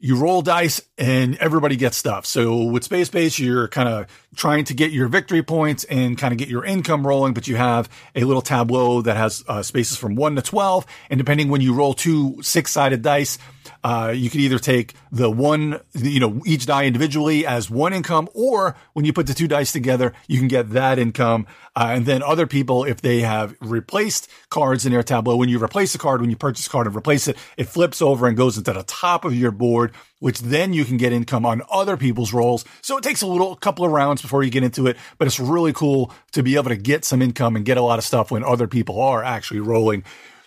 you 0.02 0.16
roll 0.16 0.42
dice 0.42 0.82
and 0.98 1.36
everybody 1.38 1.76
gets 1.76 1.98
stuff. 1.98 2.26
So 2.26 2.64
with 2.64 2.86
Space 2.86 3.10
Base, 3.10 3.38
you're 3.38 3.68
kind 3.68 3.90
of 3.90 4.08
trying 4.36 4.64
to 4.66 4.74
get 4.74 4.92
your 4.92 5.10
victory 5.10 5.44
points 5.44 5.84
and 5.84 6.18
kind 6.18 6.32
of 6.32 6.38
get 6.38 6.48
your 6.48 6.64
income 6.64 7.06
rolling, 7.06 7.34
but 7.34 7.48
you 7.48 7.58
have 7.58 7.90
a 8.16 8.24
little 8.24 8.42
tableau 8.42 9.02
that 9.02 9.18
has 9.18 9.44
uh, 9.50 9.62
spaces 9.62 9.98
from 9.98 10.16
one 10.16 10.38
to 10.38 10.42
12. 10.42 10.86
And 11.10 11.18
depending 11.18 11.50
when 11.50 11.60
you 11.60 11.74
roll 11.74 11.94
two 11.94 12.42
six 12.42 12.72
sided 12.72 13.02
dice, 13.02 13.38
uh, 13.84 14.14
you 14.16 14.30
could 14.30 14.42
either 14.42 14.60
take 14.60 14.94
the 15.12 15.30
one, 15.30 15.80
you 15.94 16.20
know, 16.20 16.42
each 16.46 16.66
die 16.66 16.86
individually 16.86 17.46
as 17.46 17.70
one 17.70 17.94
income, 17.94 18.30
or 18.34 18.76
when 18.94 19.06
you 19.06 19.14
put 19.14 19.28
the 19.28 19.34
two 19.34 19.48
dice 19.48 19.72
together, 19.72 20.14
you 20.28 20.38
can 20.38 20.48
get 20.48 20.72
that 20.72 21.00
income. 21.00 21.48
Uh, 21.76 21.92
and 21.92 22.06
then 22.06 22.22
other 22.24 22.46
people, 22.46 22.84
if 22.84 23.02
they 23.02 23.22
have 23.22 23.56
replaced 23.62 24.30
cards 24.50 24.86
in 24.86 24.92
their 24.92 25.04
tableau, 25.04 25.36
when 25.36 25.50
you 25.50 25.64
replace 25.64 25.96
a 25.96 25.98
card, 25.98 26.22
when 26.22 26.30
you 26.30 26.36
purchase 26.36 26.68
a 26.68 26.70
card 26.70 26.88
and 26.88 26.96
replace 26.96 27.28
it, 27.28 27.38
it 27.58 27.66
flips 27.66 28.02
over 28.02 28.28
and 28.28 28.36
goes 28.36 28.58
into 28.58 28.74
the 28.74 28.84
top 28.84 29.24
of 29.24 29.34
your 29.34 29.52
board, 29.52 29.94
which 30.20 30.40
then 30.40 30.74
you 30.74 30.84
can 30.84 30.98
get 30.98 31.14
income 31.14 31.46
on 31.46 31.62
other 31.72 31.96
people's 31.96 32.34
rolls. 32.34 32.66
So 32.82 32.98
it 32.98 33.04
takes 33.04 33.22
a 33.22 33.28
little 33.28 33.56
couple 33.56 33.86
of 33.86 33.92
rounds 33.92 34.22
before 34.22 34.44
you 34.44 34.50
get 34.50 34.64
into 34.64 34.88
it, 34.88 34.98
but 35.18 35.28
it's 35.28 35.40
really 35.40 35.74
cool 35.74 36.12
to 36.34 36.44
be 36.44 36.56
able 36.56 36.70
to 36.70 36.78
get 36.78 37.06
some 37.06 37.22
income 37.22 37.56
and 37.56 37.66
get 37.66 37.78
a 37.78 37.82
lot 37.82 38.00
of 38.00 38.06
stuff 38.06 38.32
when 38.32 38.44
other 38.44 38.68
people 38.68 39.02
are 39.02 39.24
actually 39.24 39.62
rolling 39.62 40.04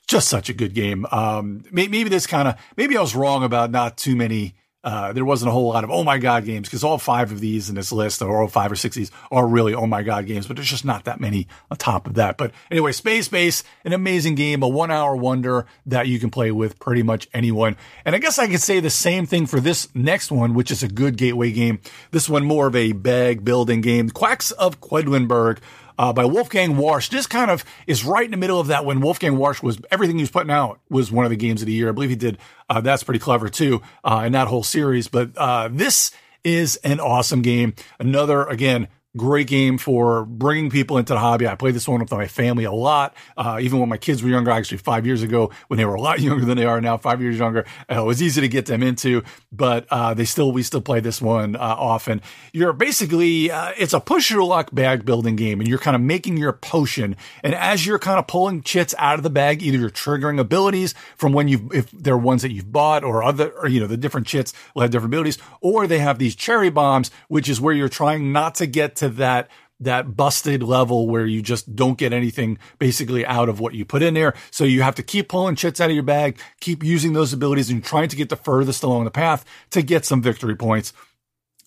just 0.07 0.29
such 0.29 0.49
a 0.49 0.53
good 0.53 0.75
game. 0.75 1.07
Um, 1.11 1.65
maybe 1.71 2.05
this 2.05 2.27
kind 2.27 2.49
of 2.49 2.57
maybe 2.77 2.97
I 2.97 3.01
was 3.01 3.15
wrong 3.15 3.45
about 3.45 3.71
not 3.71 3.97
too 3.97 4.17
many. 4.17 4.55
Uh, 4.85 5.13
there 5.13 5.25
wasn't 5.25 5.49
a 5.49 5.53
whole 5.53 5.69
lot 5.69 5.85
of 5.85 5.91
oh 5.93 6.03
my 6.03 6.19
god 6.19 6.45
games 6.45 6.67
because 6.69 6.83
all 6.83 6.99
five 6.99 7.31
of 7.31 7.39
these 7.39 7.69
in 7.69 7.77
this 7.77 7.93
list, 7.93 8.21
or 8.21 8.43
all 8.43 8.49
five 8.49 8.73
or 8.73 8.75
six 8.75 8.97
of 8.97 9.01
these, 9.01 9.13
are 9.31 9.47
really 9.47 9.75
oh 9.75 9.87
my 9.87 10.03
god 10.03 10.27
games. 10.27 10.49
But 10.49 10.57
there's 10.57 10.69
just 10.69 10.85
not 10.85 11.05
that 11.05 11.21
many 11.21 11.47
on 11.71 11.77
top 11.77 12.09
of 12.09 12.15
that. 12.15 12.37
But 12.37 12.51
anyway, 12.69 12.91
Space 12.91 13.29
Base, 13.29 13.63
an 13.85 13.93
amazing 13.93 14.35
game, 14.35 14.61
a 14.63 14.69
one 14.69 14.91
hour 14.91 15.15
wonder 15.15 15.67
that 15.87 16.09
you 16.09 16.19
can 16.19 16.31
play 16.31 16.51
with 16.51 16.81
pretty 16.81 17.05
much 17.05 17.29
anyone. 17.33 17.77
And 18.05 18.17
I 18.17 18.19
guess 18.19 18.41
I 18.41 18.49
could 18.49 18.61
say 18.61 18.81
the 18.81 18.91
same 18.91 19.25
thing 19.25 19.47
for 19.47 19.61
this 19.61 19.89
next 19.95 20.33
one, 20.33 20.53
which 20.53 20.73
is 20.73 20.83
a 20.83 20.89
good 20.89 21.17
gateway 21.17 21.53
game. 21.53 21.81
This 22.11 22.29
one 22.29 22.45
more 22.45 22.67
of 22.67 22.75
a 22.75 22.91
bag 22.91 23.45
building 23.45 23.83
game, 23.83 24.11
Quacks 24.11 24.51
of 24.51 24.81
Quedlinburg 24.81 25.59
uh, 26.03 26.13
by 26.13 26.25
Wolfgang 26.25 26.75
Warsch. 26.75 27.11
This 27.11 27.29
kind 27.29 27.49
of 27.49 27.65
is 27.87 28.05
right 28.05 28.25
in 28.25 28.33
the 28.33 28.37
middle 28.37 28.59
of 28.59 28.67
that 28.67 28.85
when 28.85 29.01
Wolfgang 29.01 29.37
Warsch 29.37 29.63
was 29.63 29.79
everything 29.89 30.17
he 30.17 30.25
was 30.25 30.33
putting 30.33 30.51
out 30.51 30.81
was 30.91 31.13
one 31.13 31.25
of 31.25 31.31
the 31.31 31.37
games 31.37 31.63
of 31.63 31.67
the 31.67 31.73
year. 31.73 31.91
I 31.91 31.93
believe 31.93 32.11
he 32.11 32.17
did. 32.17 32.39
Uh, 32.69 32.81
that's 32.81 33.05
pretty 33.05 33.21
clever 33.21 33.49
too 33.49 33.83
uh, 34.03 34.25
in 34.27 34.33
that 34.33 34.49
whole 34.49 34.65
series. 34.65 35.07
But 35.07 35.31
uh, 35.37 35.69
this 35.71 36.11
is 36.43 36.75
an 36.83 36.99
awesome 36.99 37.41
game. 37.41 37.75
Another 38.01 38.43
again 38.43 38.89
Great 39.15 39.47
game 39.47 39.77
for 39.77 40.25
bringing 40.25 40.71
people 40.71 40.97
into 40.97 41.13
the 41.13 41.19
hobby. 41.19 41.47
I 41.47 41.55
played 41.55 41.75
this 41.75 41.87
one 41.87 42.01
with 42.01 42.11
my 42.11 42.27
family 42.27 42.65
a 42.65 42.73
lot, 42.73 43.15
uh, 43.37 43.59
even 43.61 43.79
when 43.79 43.91
my 43.91 43.99
kids 43.99 44.23
were 44.23 44.31
younger. 44.31 44.51
Actually, 44.51 44.79
five 44.79 45.05
years 45.05 45.23
ago, 45.23 45.51
when 45.69 45.77
they 45.77 45.85
were 45.85 45.97
a 45.97 46.01
lot 46.01 46.21
younger 46.23 46.47
than 46.47 46.57
they 46.57 46.65
are 46.65 46.81
now, 46.81 46.97
five 46.97 47.21
years 47.21 47.39
younger, 47.39 47.67
uh, 47.91 48.01
it 48.01 48.07
was 48.07 48.23
easy 48.23 48.41
to 48.41 48.49
get 48.49 48.65
them 48.65 48.83
into. 48.83 49.23
But 49.53 49.87
uh, 49.91 50.15
they 50.15 50.25
still, 50.25 50.51
we 50.51 50.63
still 50.63 50.81
play 50.81 51.01
this 51.01 51.21
one 51.21 51.57
uh, 51.57 51.59
often. 51.59 52.23
You're 52.55 52.73
basically, 52.73 53.51
uh, 53.51 53.73
it's 53.77 53.93
a 53.93 54.01
push 54.01 54.31
your 54.31 54.45
luck 54.45 54.71
bag 54.73 55.05
building 55.05 55.37
game, 55.37 55.61
and 55.61 55.69
you're 55.69 55.79
kind 55.79 55.95
of 55.95 56.01
making 56.01 56.39
your 56.39 56.55
potion. 56.55 57.15
And 57.45 57.55
as 57.55 57.87
you're 57.87 57.99
kind 57.99 58.19
of 58.19 58.27
pulling 58.27 58.63
chits 58.63 58.95
out 58.97 59.19
of 59.19 59.25
the 59.25 59.31
bag, 59.31 59.63
either 59.63 59.77
you're 59.77 59.91
triggering 59.91 60.41
abilities 60.41 60.95
from 61.19 61.35
when 61.35 61.49
you've, 61.49 61.71
if 61.75 61.91
they're 61.91 62.17
ones 62.17 62.41
that 62.41 62.53
you've 62.53 62.73
bought, 62.73 63.05
or 63.05 63.23
other, 63.23 63.51
or 63.59 63.69
you 63.69 63.79
know, 63.79 63.87
the 63.87 63.99
different 63.99 64.27
chits 64.27 64.55
will 64.75 64.81
have 64.81 64.91
different 64.91 65.13
abilities, 65.13 65.37
or 65.61 65.87
they 65.87 65.99
have 65.99 66.19
these 66.19 66.35
cherry 66.35 66.71
bombs, 66.71 67.11
which 67.29 67.51
is 67.51 67.61
where 67.61 67.75
you're 67.75 67.91
trying 67.91 68.33
not 68.33 68.55
to 68.55 68.67
get 68.67 69.02
to 69.03 69.09
that 69.09 69.51
that 69.81 70.17
busted 70.17 70.63
level 70.63 71.09
where 71.09 71.27
you 71.27 71.43
just 71.43 71.75
don't 71.75 71.99
get 71.99 72.13
anything 72.13 72.57
basically 72.79 73.27
out 73.27 73.49
of 73.49 73.59
what 73.59 73.75
you 73.75 73.85
put 73.85 74.01
in 74.01 74.15
there. 74.15 74.33
So 74.53 74.63
you 74.63 74.83
have 74.83 74.95
to 74.95 75.03
keep 75.03 75.29
pulling 75.29 75.57
chits 75.57 75.81
out 75.81 75.91
of 75.91 75.95
your 75.95 76.05
bag, 76.05 76.39
keep 76.61 76.85
using 76.85 77.15
those 77.15 77.33
abilities 77.33 77.69
and 77.69 77.83
trying 77.83 78.09
to 78.09 78.17
get 78.17 78.29
the 78.29 78.37
furthest 78.37 78.85
along 78.85 79.05
the 79.05 79.11
path 79.11 79.45
to 79.71 79.83
get 79.83 80.05
some 80.05 80.23
victory 80.23 80.55
points. 80.55 80.93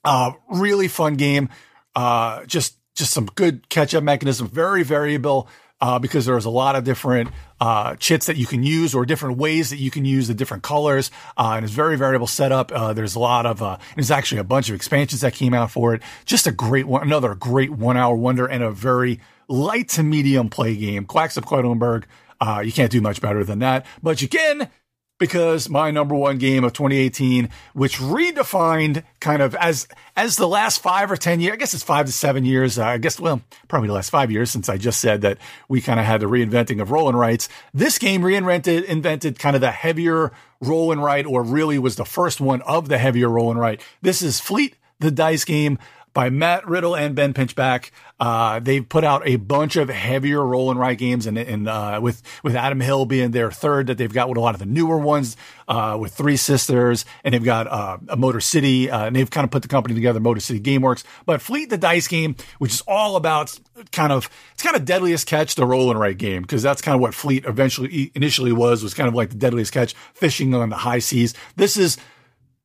Uh, 0.05 0.31
really 0.49 0.87
fun 0.87 1.15
game. 1.15 1.49
Uh, 1.93 2.45
just, 2.45 2.77
just 2.95 3.11
some 3.11 3.25
good 3.35 3.67
catch 3.67 3.93
up 3.93 4.03
mechanism, 4.03 4.47
very 4.47 4.83
variable 4.83 5.49
uh, 5.81 5.99
because 5.99 6.25
there's 6.25 6.45
a 6.45 6.49
lot 6.49 6.77
of 6.77 6.85
different 6.85 7.29
uh, 7.65 7.95
chits 7.95 8.27
that 8.27 8.37
you 8.37 8.45
can 8.45 8.61
use 8.61 8.93
or 8.93 9.07
different 9.07 9.39
ways 9.39 9.71
that 9.71 9.77
you 9.77 9.89
can 9.89 10.05
use 10.05 10.27
the 10.27 10.35
different 10.35 10.61
colors. 10.61 11.09
Uh, 11.35 11.53
and 11.55 11.65
it's 11.65 11.73
very 11.73 11.97
variable 11.97 12.27
setup. 12.27 12.71
Uh, 12.71 12.93
there's 12.93 13.15
a 13.15 13.19
lot 13.19 13.47
of, 13.47 13.59
uh, 13.59 13.75
there's 13.95 14.11
actually 14.11 14.37
a 14.37 14.43
bunch 14.43 14.69
of 14.69 14.75
expansions 14.75 15.21
that 15.21 15.33
came 15.33 15.51
out 15.51 15.71
for 15.71 15.95
it. 15.95 16.03
Just 16.25 16.45
a 16.45 16.51
great 16.51 16.85
one, 16.85 17.01
another 17.01 17.33
great 17.33 17.71
one 17.71 17.97
hour 17.97 18.15
wonder 18.15 18.45
and 18.45 18.63
a 18.63 18.69
very 18.69 19.19
light 19.47 19.89
to 19.89 20.03
medium 20.03 20.47
play 20.47 20.75
game. 20.75 21.05
Quacks 21.05 21.37
of 21.37 21.45
Quedlinburg. 21.45 22.03
Uh, 22.39 22.61
you 22.63 22.71
can't 22.71 22.91
do 22.91 23.01
much 23.01 23.19
better 23.19 23.43
than 23.43 23.57
that, 23.59 23.87
but 24.03 24.21
you 24.21 24.27
can 24.27 24.69
because 25.17 25.69
my 25.69 25.91
number 25.91 26.13
one 26.15 26.37
game 26.37 26.63
of 26.63 26.73
2018, 26.73 27.49
which 27.73 27.97
redefined 27.97 29.03
kind 29.19 29.41
of 29.41 29.55
as 29.55 29.87
as 30.15 30.35
the 30.35 30.47
last 30.47 30.81
five 30.81 31.11
or 31.11 31.17
ten 31.17 31.39
years, 31.39 31.53
I 31.53 31.57
guess 31.57 31.73
it's 31.73 31.83
five 31.83 32.05
to 32.05 32.11
seven 32.11 32.45
years. 32.45 32.77
Uh, 32.77 32.85
I 32.85 32.97
guess 32.97 33.19
well, 33.19 33.41
probably 33.67 33.87
the 33.87 33.93
last 33.93 34.09
five 34.09 34.31
years 34.31 34.51
since 34.51 34.69
I 34.69 34.77
just 34.77 34.99
said 34.99 35.21
that 35.21 35.37
we 35.69 35.81
kind 35.81 35.99
of 35.99 36.05
had 36.05 36.21
the 36.21 36.27
reinventing 36.27 36.81
of 36.81 36.91
roll 36.91 37.07
and 37.07 37.17
rights. 37.17 37.47
This 37.73 37.97
game 37.97 38.21
reinvented 38.21 38.85
invented 38.85 39.39
kind 39.39 39.55
of 39.55 39.61
the 39.61 39.71
heavier 39.71 40.31
roll 40.61 40.91
and 40.91 41.01
write, 41.01 41.25
or 41.25 41.43
really 41.43 41.79
was 41.79 41.95
the 41.95 42.05
first 42.05 42.41
one 42.41 42.61
of 42.63 42.89
the 42.89 42.97
heavier 42.97 43.29
roll 43.29 43.51
and 43.51 43.59
write. 43.59 43.81
This 44.01 44.21
is 44.21 44.39
Fleet, 44.39 44.75
the 44.99 45.11
dice 45.11 45.45
game 45.45 45.77
by 46.15 46.29
Matt 46.29 46.65
Riddle 46.65 46.95
and 46.95 47.13
Ben 47.13 47.33
Pinchback. 47.33 47.91
Uh, 48.21 48.59
they've 48.59 48.87
put 48.87 49.03
out 49.03 49.21
a 49.27 49.35
bunch 49.35 49.75
of 49.75 49.89
heavier 49.89 50.41
roll 50.41 50.71
and 50.71 50.79
write 50.79 50.97
games, 50.97 51.27
and, 51.27 51.37
and 51.37 51.67
uh, 51.67 51.99
with 52.01 52.23
with 52.41 52.55
Adam 52.55 52.79
Hill 52.79 53.05
being 53.05 53.31
their 53.31 53.51
third, 53.51 53.87
that 53.87 53.97
they've 53.97 54.11
got 54.11 54.29
with 54.29 54.37
a 54.37 54.41
lot 54.41 54.55
of 54.55 54.59
the 54.59 54.65
newer 54.65 54.97
ones 54.97 55.35
uh, 55.67 55.97
with 55.99 56.13
Three 56.13 56.37
Sisters, 56.37 57.03
and 57.25 57.33
they've 57.33 57.43
got 57.43 57.67
uh, 57.67 57.97
a 58.07 58.15
Motor 58.15 58.39
City, 58.39 58.89
uh, 58.89 59.05
and 59.05 59.15
they've 59.15 59.29
kind 59.29 59.43
of 59.43 59.51
put 59.51 59.61
the 59.61 59.67
company 59.67 59.93
together, 59.93 60.21
Motor 60.21 60.39
City 60.39 60.61
GameWorks. 60.61 61.03
But 61.25 61.41
Fleet 61.41 61.69
the 61.69 61.77
Dice 61.77 62.07
game, 62.07 62.37
which 62.57 62.73
is 62.73 62.81
all 62.87 63.17
about 63.17 63.59
kind 63.91 64.13
of 64.13 64.29
it's 64.53 64.63
kind 64.63 64.77
of 64.77 64.85
deadliest 64.85 65.27
catch, 65.27 65.55
the 65.55 65.65
roll 65.65 65.91
and 65.91 65.99
write 65.99 66.17
game, 66.17 66.41
because 66.43 66.63
that's 66.63 66.81
kind 66.81 66.95
of 66.95 67.01
what 67.01 67.13
Fleet 67.13 67.43
eventually 67.45 68.11
initially 68.15 68.53
was 68.53 68.81
was 68.81 68.93
kind 68.93 69.09
of 69.09 69.13
like 69.13 69.29
the 69.29 69.35
deadliest 69.35 69.73
catch, 69.73 69.93
fishing 70.13 70.53
on 70.53 70.69
the 70.69 70.77
high 70.77 70.99
seas. 70.99 71.33
This 71.57 71.75
is 71.75 71.97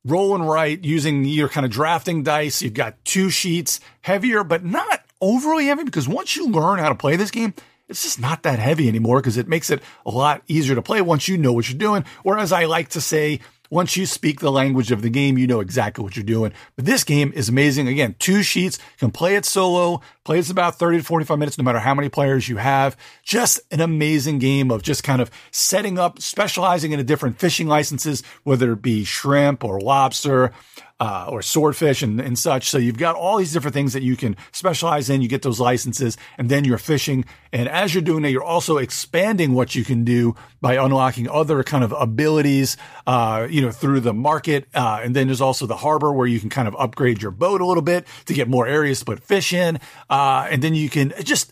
roll 0.05 0.35
and 0.35 0.47
write 0.47 0.83
using 0.83 1.25
your 1.25 1.49
kind 1.49 1.65
of 1.65 1.71
drafting 1.71 2.23
dice. 2.23 2.61
You've 2.61 2.73
got 2.73 3.03
two 3.05 3.29
sheets, 3.29 3.79
heavier, 4.01 4.43
but 4.43 4.63
not 4.63 5.03
overly 5.19 5.65
heavy 5.67 5.83
because 5.83 6.07
once 6.07 6.35
you 6.35 6.49
learn 6.49 6.79
how 6.79 6.89
to 6.89 6.95
play 6.95 7.15
this 7.15 7.31
game, 7.31 7.53
it's 7.87 8.03
just 8.03 8.19
not 8.19 8.43
that 8.43 8.57
heavy 8.57 8.87
anymore 8.87 9.19
because 9.19 9.37
it 9.37 9.47
makes 9.47 9.69
it 9.69 9.81
a 10.05 10.11
lot 10.11 10.41
easier 10.47 10.75
to 10.75 10.81
play 10.81 11.01
once 11.01 11.27
you 11.27 11.37
know 11.37 11.53
what 11.53 11.69
you're 11.69 11.77
doing. 11.77 12.05
Or 12.23 12.39
as 12.39 12.51
I 12.51 12.65
like 12.65 12.89
to 12.89 13.01
say, 13.01 13.41
once 13.71 13.95
you 13.95 14.05
speak 14.05 14.41
the 14.41 14.51
language 14.51 14.91
of 14.91 15.01
the 15.01 15.09
game, 15.09 15.37
you 15.37 15.47
know 15.47 15.61
exactly 15.61 16.03
what 16.03 16.15
you're 16.15 16.23
doing. 16.23 16.51
But 16.75 16.85
this 16.85 17.03
game 17.03 17.31
is 17.33 17.49
amazing. 17.49 17.87
Again, 17.87 18.15
two 18.19 18.43
sheets, 18.43 18.77
you 18.77 18.97
can 18.99 19.11
play 19.11 19.35
it 19.35 19.45
solo, 19.45 20.01
plays 20.25 20.49
about 20.49 20.77
30 20.77 20.99
to 20.99 21.03
45 21.03 21.39
minutes, 21.39 21.57
no 21.57 21.63
matter 21.63 21.79
how 21.79 21.95
many 21.95 22.09
players 22.09 22.49
you 22.49 22.57
have. 22.57 22.97
Just 23.23 23.61
an 23.71 23.79
amazing 23.79 24.39
game 24.39 24.69
of 24.69 24.83
just 24.83 25.03
kind 25.03 25.21
of 25.21 25.31
setting 25.51 25.97
up, 25.97 26.21
specializing 26.21 26.91
in 26.91 26.99
a 26.99 27.03
different 27.03 27.39
fishing 27.39 27.67
licenses, 27.67 28.21
whether 28.43 28.73
it 28.73 28.81
be 28.81 29.05
shrimp 29.05 29.63
or 29.63 29.79
lobster, 29.79 30.51
uh, 31.01 31.25
or 31.27 31.41
swordfish 31.41 32.03
and, 32.03 32.21
and 32.21 32.37
such. 32.37 32.69
So 32.69 32.77
you've 32.77 32.99
got 32.99 33.15
all 33.15 33.37
these 33.37 33.51
different 33.51 33.73
things 33.73 33.93
that 33.93 34.03
you 34.03 34.15
can 34.15 34.37
specialize 34.51 35.09
in. 35.09 35.23
You 35.23 35.27
get 35.27 35.41
those 35.41 35.59
licenses 35.59 36.15
and 36.37 36.47
then 36.47 36.63
you're 36.63 36.77
fishing. 36.77 37.25
And 37.51 37.67
as 37.67 37.95
you're 37.95 38.03
doing 38.03 38.21
that, 38.21 38.29
you're 38.29 38.43
also 38.43 38.77
expanding 38.77 39.53
what 39.53 39.73
you 39.73 39.83
can 39.83 40.03
do 40.03 40.35
by 40.61 40.75
unlocking 40.75 41.27
other 41.27 41.63
kind 41.63 41.83
of 41.83 41.91
abilities, 41.91 42.77
uh, 43.07 43.47
you 43.49 43.61
know, 43.63 43.71
through 43.71 44.01
the 44.01 44.13
market. 44.13 44.67
Uh, 44.75 45.01
and 45.03 45.15
then 45.15 45.25
there's 45.25 45.41
also 45.41 45.65
the 45.65 45.77
harbor 45.77 46.13
where 46.13 46.27
you 46.27 46.39
can 46.39 46.51
kind 46.51 46.67
of 46.67 46.75
upgrade 46.77 47.19
your 47.19 47.31
boat 47.31 47.61
a 47.61 47.65
little 47.65 47.81
bit 47.81 48.05
to 48.25 48.35
get 48.35 48.47
more 48.47 48.67
areas 48.67 48.99
to 48.99 49.05
put 49.05 49.23
fish 49.23 49.53
in. 49.53 49.79
Uh, 50.07 50.47
and 50.51 50.61
then 50.61 50.75
you 50.75 50.87
can 50.87 51.13
just, 51.23 51.51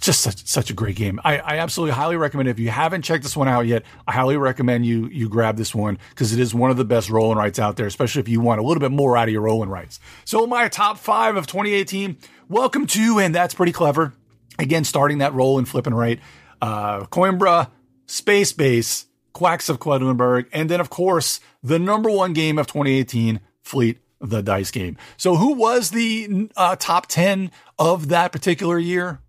just 0.00 0.20
such, 0.20 0.46
such 0.46 0.70
a 0.70 0.74
great 0.74 0.96
game. 0.96 1.20
I, 1.24 1.38
I 1.38 1.58
absolutely 1.58 1.94
highly 1.94 2.16
recommend 2.16 2.48
it. 2.48 2.52
If 2.52 2.58
you 2.58 2.70
haven't 2.70 3.02
checked 3.02 3.22
this 3.22 3.36
one 3.36 3.48
out 3.48 3.66
yet, 3.66 3.82
I 4.06 4.12
highly 4.12 4.36
recommend 4.36 4.86
you 4.86 5.08
you 5.08 5.28
grab 5.28 5.56
this 5.56 5.74
one 5.74 5.98
because 6.10 6.32
it 6.32 6.40
is 6.40 6.54
one 6.54 6.70
of 6.70 6.76
the 6.76 6.84
best 6.84 7.10
roll 7.10 7.30
and 7.30 7.38
writes 7.38 7.58
out 7.58 7.76
there, 7.76 7.86
especially 7.86 8.20
if 8.20 8.28
you 8.28 8.40
want 8.40 8.60
a 8.60 8.64
little 8.64 8.80
bit 8.80 8.92
more 8.92 9.16
out 9.16 9.28
of 9.28 9.32
your 9.32 9.42
roll 9.42 9.62
and 9.62 9.70
writes. 9.70 9.98
So 10.24 10.46
my 10.46 10.68
top 10.68 10.98
five 10.98 11.36
of 11.36 11.46
2018. 11.46 12.16
Welcome 12.48 12.86
to, 12.86 13.18
and 13.18 13.34
that's 13.34 13.54
pretty 13.54 13.72
clever. 13.72 14.12
Again, 14.58 14.84
starting 14.84 15.18
that 15.18 15.34
roll 15.34 15.58
and 15.58 15.68
flipping 15.68 15.94
right. 15.94 16.20
Uh, 16.62 17.00
Coimbra, 17.06 17.70
Space 18.06 18.52
Base, 18.52 19.06
Quacks 19.32 19.68
of 19.68 19.80
Quedlinburg, 19.80 20.46
and 20.52 20.70
then 20.70 20.80
of 20.80 20.88
course 20.88 21.40
the 21.62 21.78
number 21.78 22.10
one 22.10 22.32
game 22.32 22.58
of 22.58 22.68
2018, 22.68 23.40
Fleet 23.62 23.98
the 24.20 24.42
Dice 24.42 24.70
Game. 24.70 24.96
So 25.16 25.36
who 25.36 25.54
was 25.54 25.90
the 25.90 26.48
uh, 26.56 26.76
top 26.76 27.06
10 27.06 27.50
of 27.78 28.08
that 28.08 28.32
particular 28.32 28.78
year? 28.78 29.20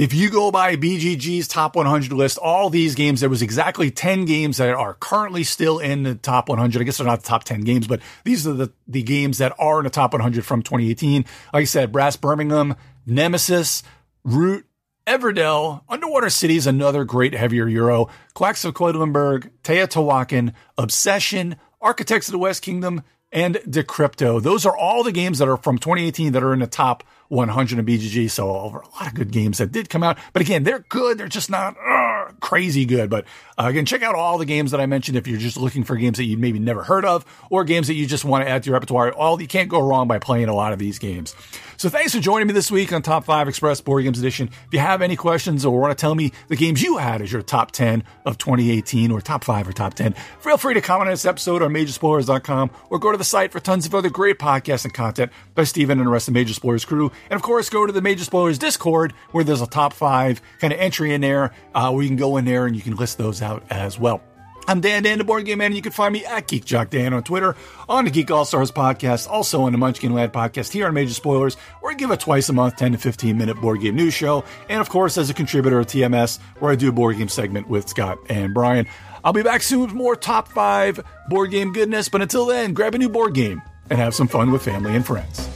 If 0.00 0.14
you 0.14 0.30
go 0.30 0.50
by 0.50 0.76
BGG's 0.76 1.46
top 1.46 1.76
100 1.76 2.10
list, 2.14 2.38
all 2.38 2.70
these 2.70 2.94
games, 2.94 3.20
there 3.20 3.28
was 3.28 3.42
exactly 3.42 3.90
10 3.90 4.24
games 4.24 4.56
that 4.56 4.70
are 4.70 4.94
currently 4.94 5.44
still 5.44 5.78
in 5.78 6.04
the 6.04 6.14
top 6.14 6.48
100. 6.48 6.80
I 6.80 6.84
guess 6.84 6.96
they're 6.96 7.06
not 7.06 7.20
the 7.20 7.28
top 7.28 7.44
10 7.44 7.60
games, 7.60 7.86
but 7.86 8.00
these 8.24 8.46
are 8.46 8.54
the, 8.54 8.72
the 8.88 9.02
games 9.02 9.36
that 9.36 9.52
are 9.58 9.80
in 9.80 9.84
the 9.84 9.90
top 9.90 10.14
100 10.14 10.42
from 10.42 10.62
2018. 10.62 11.26
Like 11.52 11.60
I 11.60 11.64
said, 11.64 11.92
Brass 11.92 12.16
Birmingham, 12.16 12.76
Nemesis, 13.04 13.82
Root, 14.24 14.64
Everdell, 15.06 15.82
Underwater 15.86 16.30
City 16.30 16.56
is 16.56 16.66
another 16.66 17.04
great 17.04 17.34
heavier 17.34 17.68
Euro, 17.68 18.08
Quacks 18.32 18.64
of 18.64 18.72
Quedlinburg, 18.72 19.50
Teotihuacan, 19.64 20.54
Obsession, 20.78 21.56
Architects 21.82 22.28
of 22.28 22.32
the 22.32 22.38
West 22.38 22.62
Kingdom, 22.62 23.02
and 23.32 23.56
Decrypto. 23.56 24.42
Those 24.42 24.64
are 24.64 24.74
all 24.74 25.04
the 25.04 25.12
games 25.12 25.40
that 25.40 25.48
are 25.48 25.58
from 25.58 25.76
2018 25.76 26.32
that 26.32 26.42
are 26.42 26.54
in 26.54 26.60
the 26.60 26.66
top 26.66 27.04
100 27.30 27.78
in 27.78 27.86
BGG. 27.86 28.30
So 28.30 28.50
over 28.50 28.80
a 28.80 28.88
lot 28.88 29.06
of 29.06 29.14
good 29.14 29.30
games 29.30 29.58
that 29.58 29.72
did 29.72 29.88
come 29.88 30.02
out. 30.02 30.18
But 30.32 30.42
again, 30.42 30.64
they're 30.64 30.84
good. 30.88 31.16
They're 31.16 31.28
just 31.28 31.50
not 31.50 31.76
uh, 31.76 32.09
crazy 32.40 32.84
good. 32.84 33.10
But 33.10 33.24
uh, 33.58 33.66
again, 33.66 33.86
check 33.86 34.02
out 34.02 34.14
all 34.14 34.38
the 34.38 34.44
games 34.44 34.70
that 34.70 34.80
I 34.80 34.86
mentioned 34.86 35.16
if 35.16 35.26
you're 35.26 35.38
just 35.38 35.56
looking 35.56 35.84
for 35.84 35.96
games 35.96 36.18
that 36.18 36.24
you 36.24 36.36
maybe 36.36 36.58
never 36.58 36.82
heard 36.82 37.04
of 37.04 37.24
or 37.50 37.64
games 37.64 37.86
that 37.88 37.94
you 37.94 38.06
just 38.06 38.24
want 38.24 38.44
to 38.44 38.50
add 38.50 38.62
to 38.62 38.68
your 38.68 38.74
repertoire. 38.74 39.12
All 39.12 39.40
you 39.40 39.48
can't 39.48 39.68
go 39.68 39.80
wrong 39.80 40.08
by 40.08 40.18
playing 40.18 40.48
a 40.48 40.54
lot 40.54 40.72
of 40.72 40.78
these 40.78 40.98
games. 40.98 41.34
So 41.80 41.88
thanks 41.88 42.14
for 42.14 42.20
joining 42.20 42.46
me 42.46 42.52
this 42.52 42.70
week 42.70 42.92
on 42.92 43.00
Top 43.00 43.24
5 43.24 43.48
Express 43.48 43.80
Board 43.80 44.04
Games 44.04 44.18
Edition. 44.18 44.50
If 44.66 44.74
you 44.74 44.80
have 44.80 45.00
any 45.00 45.16
questions 45.16 45.64
or 45.64 45.80
want 45.80 45.96
to 45.96 46.00
tell 46.00 46.14
me 46.14 46.30
the 46.48 46.56
games 46.56 46.82
you 46.82 46.98
had 46.98 47.22
as 47.22 47.32
your 47.32 47.40
top 47.40 47.70
10 47.70 48.04
of 48.26 48.36
2018 48.36 49.10
or 49.10 49.22
top 49.22 49.44
5 49.44 49.68
or 49.68 49.72
top 49.72 49.94
10, 49.94 50.12
feel 50.40 50.58
free 50.58 50.74
to 50.74 50.82
comment 50.82 51.08
on 51.08 51.14
this 51.14 51.24
episode 51.24 51.62
on 51.62 51.72
majorspoilers.com 51.72 52.70
or 52.90 52.98
go 52.98 53.12
to 53.12 53.16
the 53.16 53.24
site 53.24 53.50
for 53.50 53.60
tons 53.60 53.86
of 53.86 53.94
other 53.94 54.10
great 54.10 54.38
podcasts 54.38 54.84
and 54.84 54.92
content 54.92 55.32
by 55.54 55.64
Steven 55.64 55.98
and 55.98 56.06
the 56.06 56.10
rest 56.10 56.28
of 56.28 56.34
Major 56.34 56.52
Spoilers 56.52 56.84
crew. 56.84 57.10
And 57.30 57.36
of 57.36 57.40
course, 57.40 57.70
go 57.70 57.86
to 57.86 57.92
the 57.94 58.02
Major 58.02 58.24
Spoilers 58.24 58.58
Discord 58.58 59.14
where 59.30 59.42
there's 59.42 59.62
a 59.62 59.66
top 59.66 59.94
5 59.94 60.42
kind 60.58 60.74
of 60.74 60.78
entry 60.78 61.14
in 61.14 61.22
there 61.22 61.50
uh, 61.74 61.90
where 61.92 62.02
you 62.02 62.10
can 62.10 62.18
in 62.36 62.44
there 62.44 62.66
and 62.66 62.74
you 62.74 62.82
can 62.82 62.96
list 62.96 63.18
those 63.18 63.42
out 63.42 63.62
as 63.70 63.98
well. 63.98 64.22
I'm 64.68 64.80
Dan 64.80 65.02
Dan, 65.02 65.18
the 65.18 65.24
board 65.24 65.46
game 65.46 65.58
man, 65.58 65.66
and 65.66 65.74
you 65.74 65.82
can 65.82 65.90
find 65.90 66.12
me 66.12 66.24
at 66.24 66.46
Geek 66.46 66.64
Jock 66.64 66.90
Dan 66.90 67.12
on 67.12 67.24
Twitter, 67.24 67.56
on 67.88 68.04
the 68.04 68.10
Geek 68.10 68.30
All 68.30 68.44
Stars 68.44 68.70
podcast, 68.70 69.28
also 69.28 69.62
on 69.62 69.72
the 69.72 69.78
Munchkin 69.78 70.14
Lad 70.14 70.32
podcast 70.32 70.70
here 70.70 70.86
on 70.86 70.94
Major 70.94 71.12
Spoilers, 71.14 71.56
where 71.80 71.92
I 71.92 71.96
give 71.96 72.12
a 72.12 72.16
twice 72.16 72.48
a 72.50 72.52
month 72.52 72.76
10 72.76 72.92
to 72.92 72.98
15 72.98 73.36
minute 73.36 73.60
board 73.60 73.80
game 73.80 73.96
news 73.96 74.14
show, 74.14 74.44
and 74.68 74.80
of 74.80 74.88
course 74.88 75.18
as 75.18 75.28
a 75.28 75.34
contributor 75.34 75.80
at 75.80 75.88
TMS, 75.88 76.38
where 76.60 76.70
I 76.70 76.76
do 76.76 76.88
a 76.88 76.92
board 76.92 77.16
game 77.18 77.28
segment 77.28 77.68
with 77.68 77.88
Scott 77.88 78.18
and 78.28 78.54
Brian. 78.54 78.86
I'll 79.24 79.32
be 79.32 79.42
back 79.42 79.62
soon 79.62 79.80
with 79.80 79.92
more 79.92 80.14
top 80.14 80.46
five 80.46 81.00
board 81.28 81.50
game 81.50 81.72
goodness, 81.72 82.08
but 82.08 82.22
until 82.22 82.46
then, 82.46 82.72
grab 82.72 82.94
a 82.94 82.98
new 82.98 83.08
board 83.08 83.34
game 83.34 83.60
and 83.90 83.98
have 83.98 84.14
some 84.14 84.28
fun 84.28 84.52
with 84.52 84.62
family 84.62 84.94
and 84.94 85.04
friends. 85.04 85.49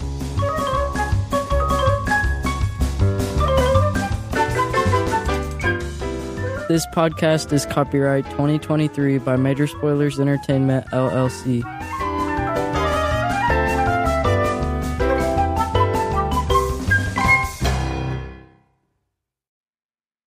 This 6.75 6.87
podcast 6.87 7.53
is 7.53 7.67
copyright 7.67 8.25
2023 8.31 9.19
by 9.19 9.37
Major 9.37 9.69
Spoilers 9.69 10.19
Entertainment, 10.19 10.85
LLC. 10.89 11.63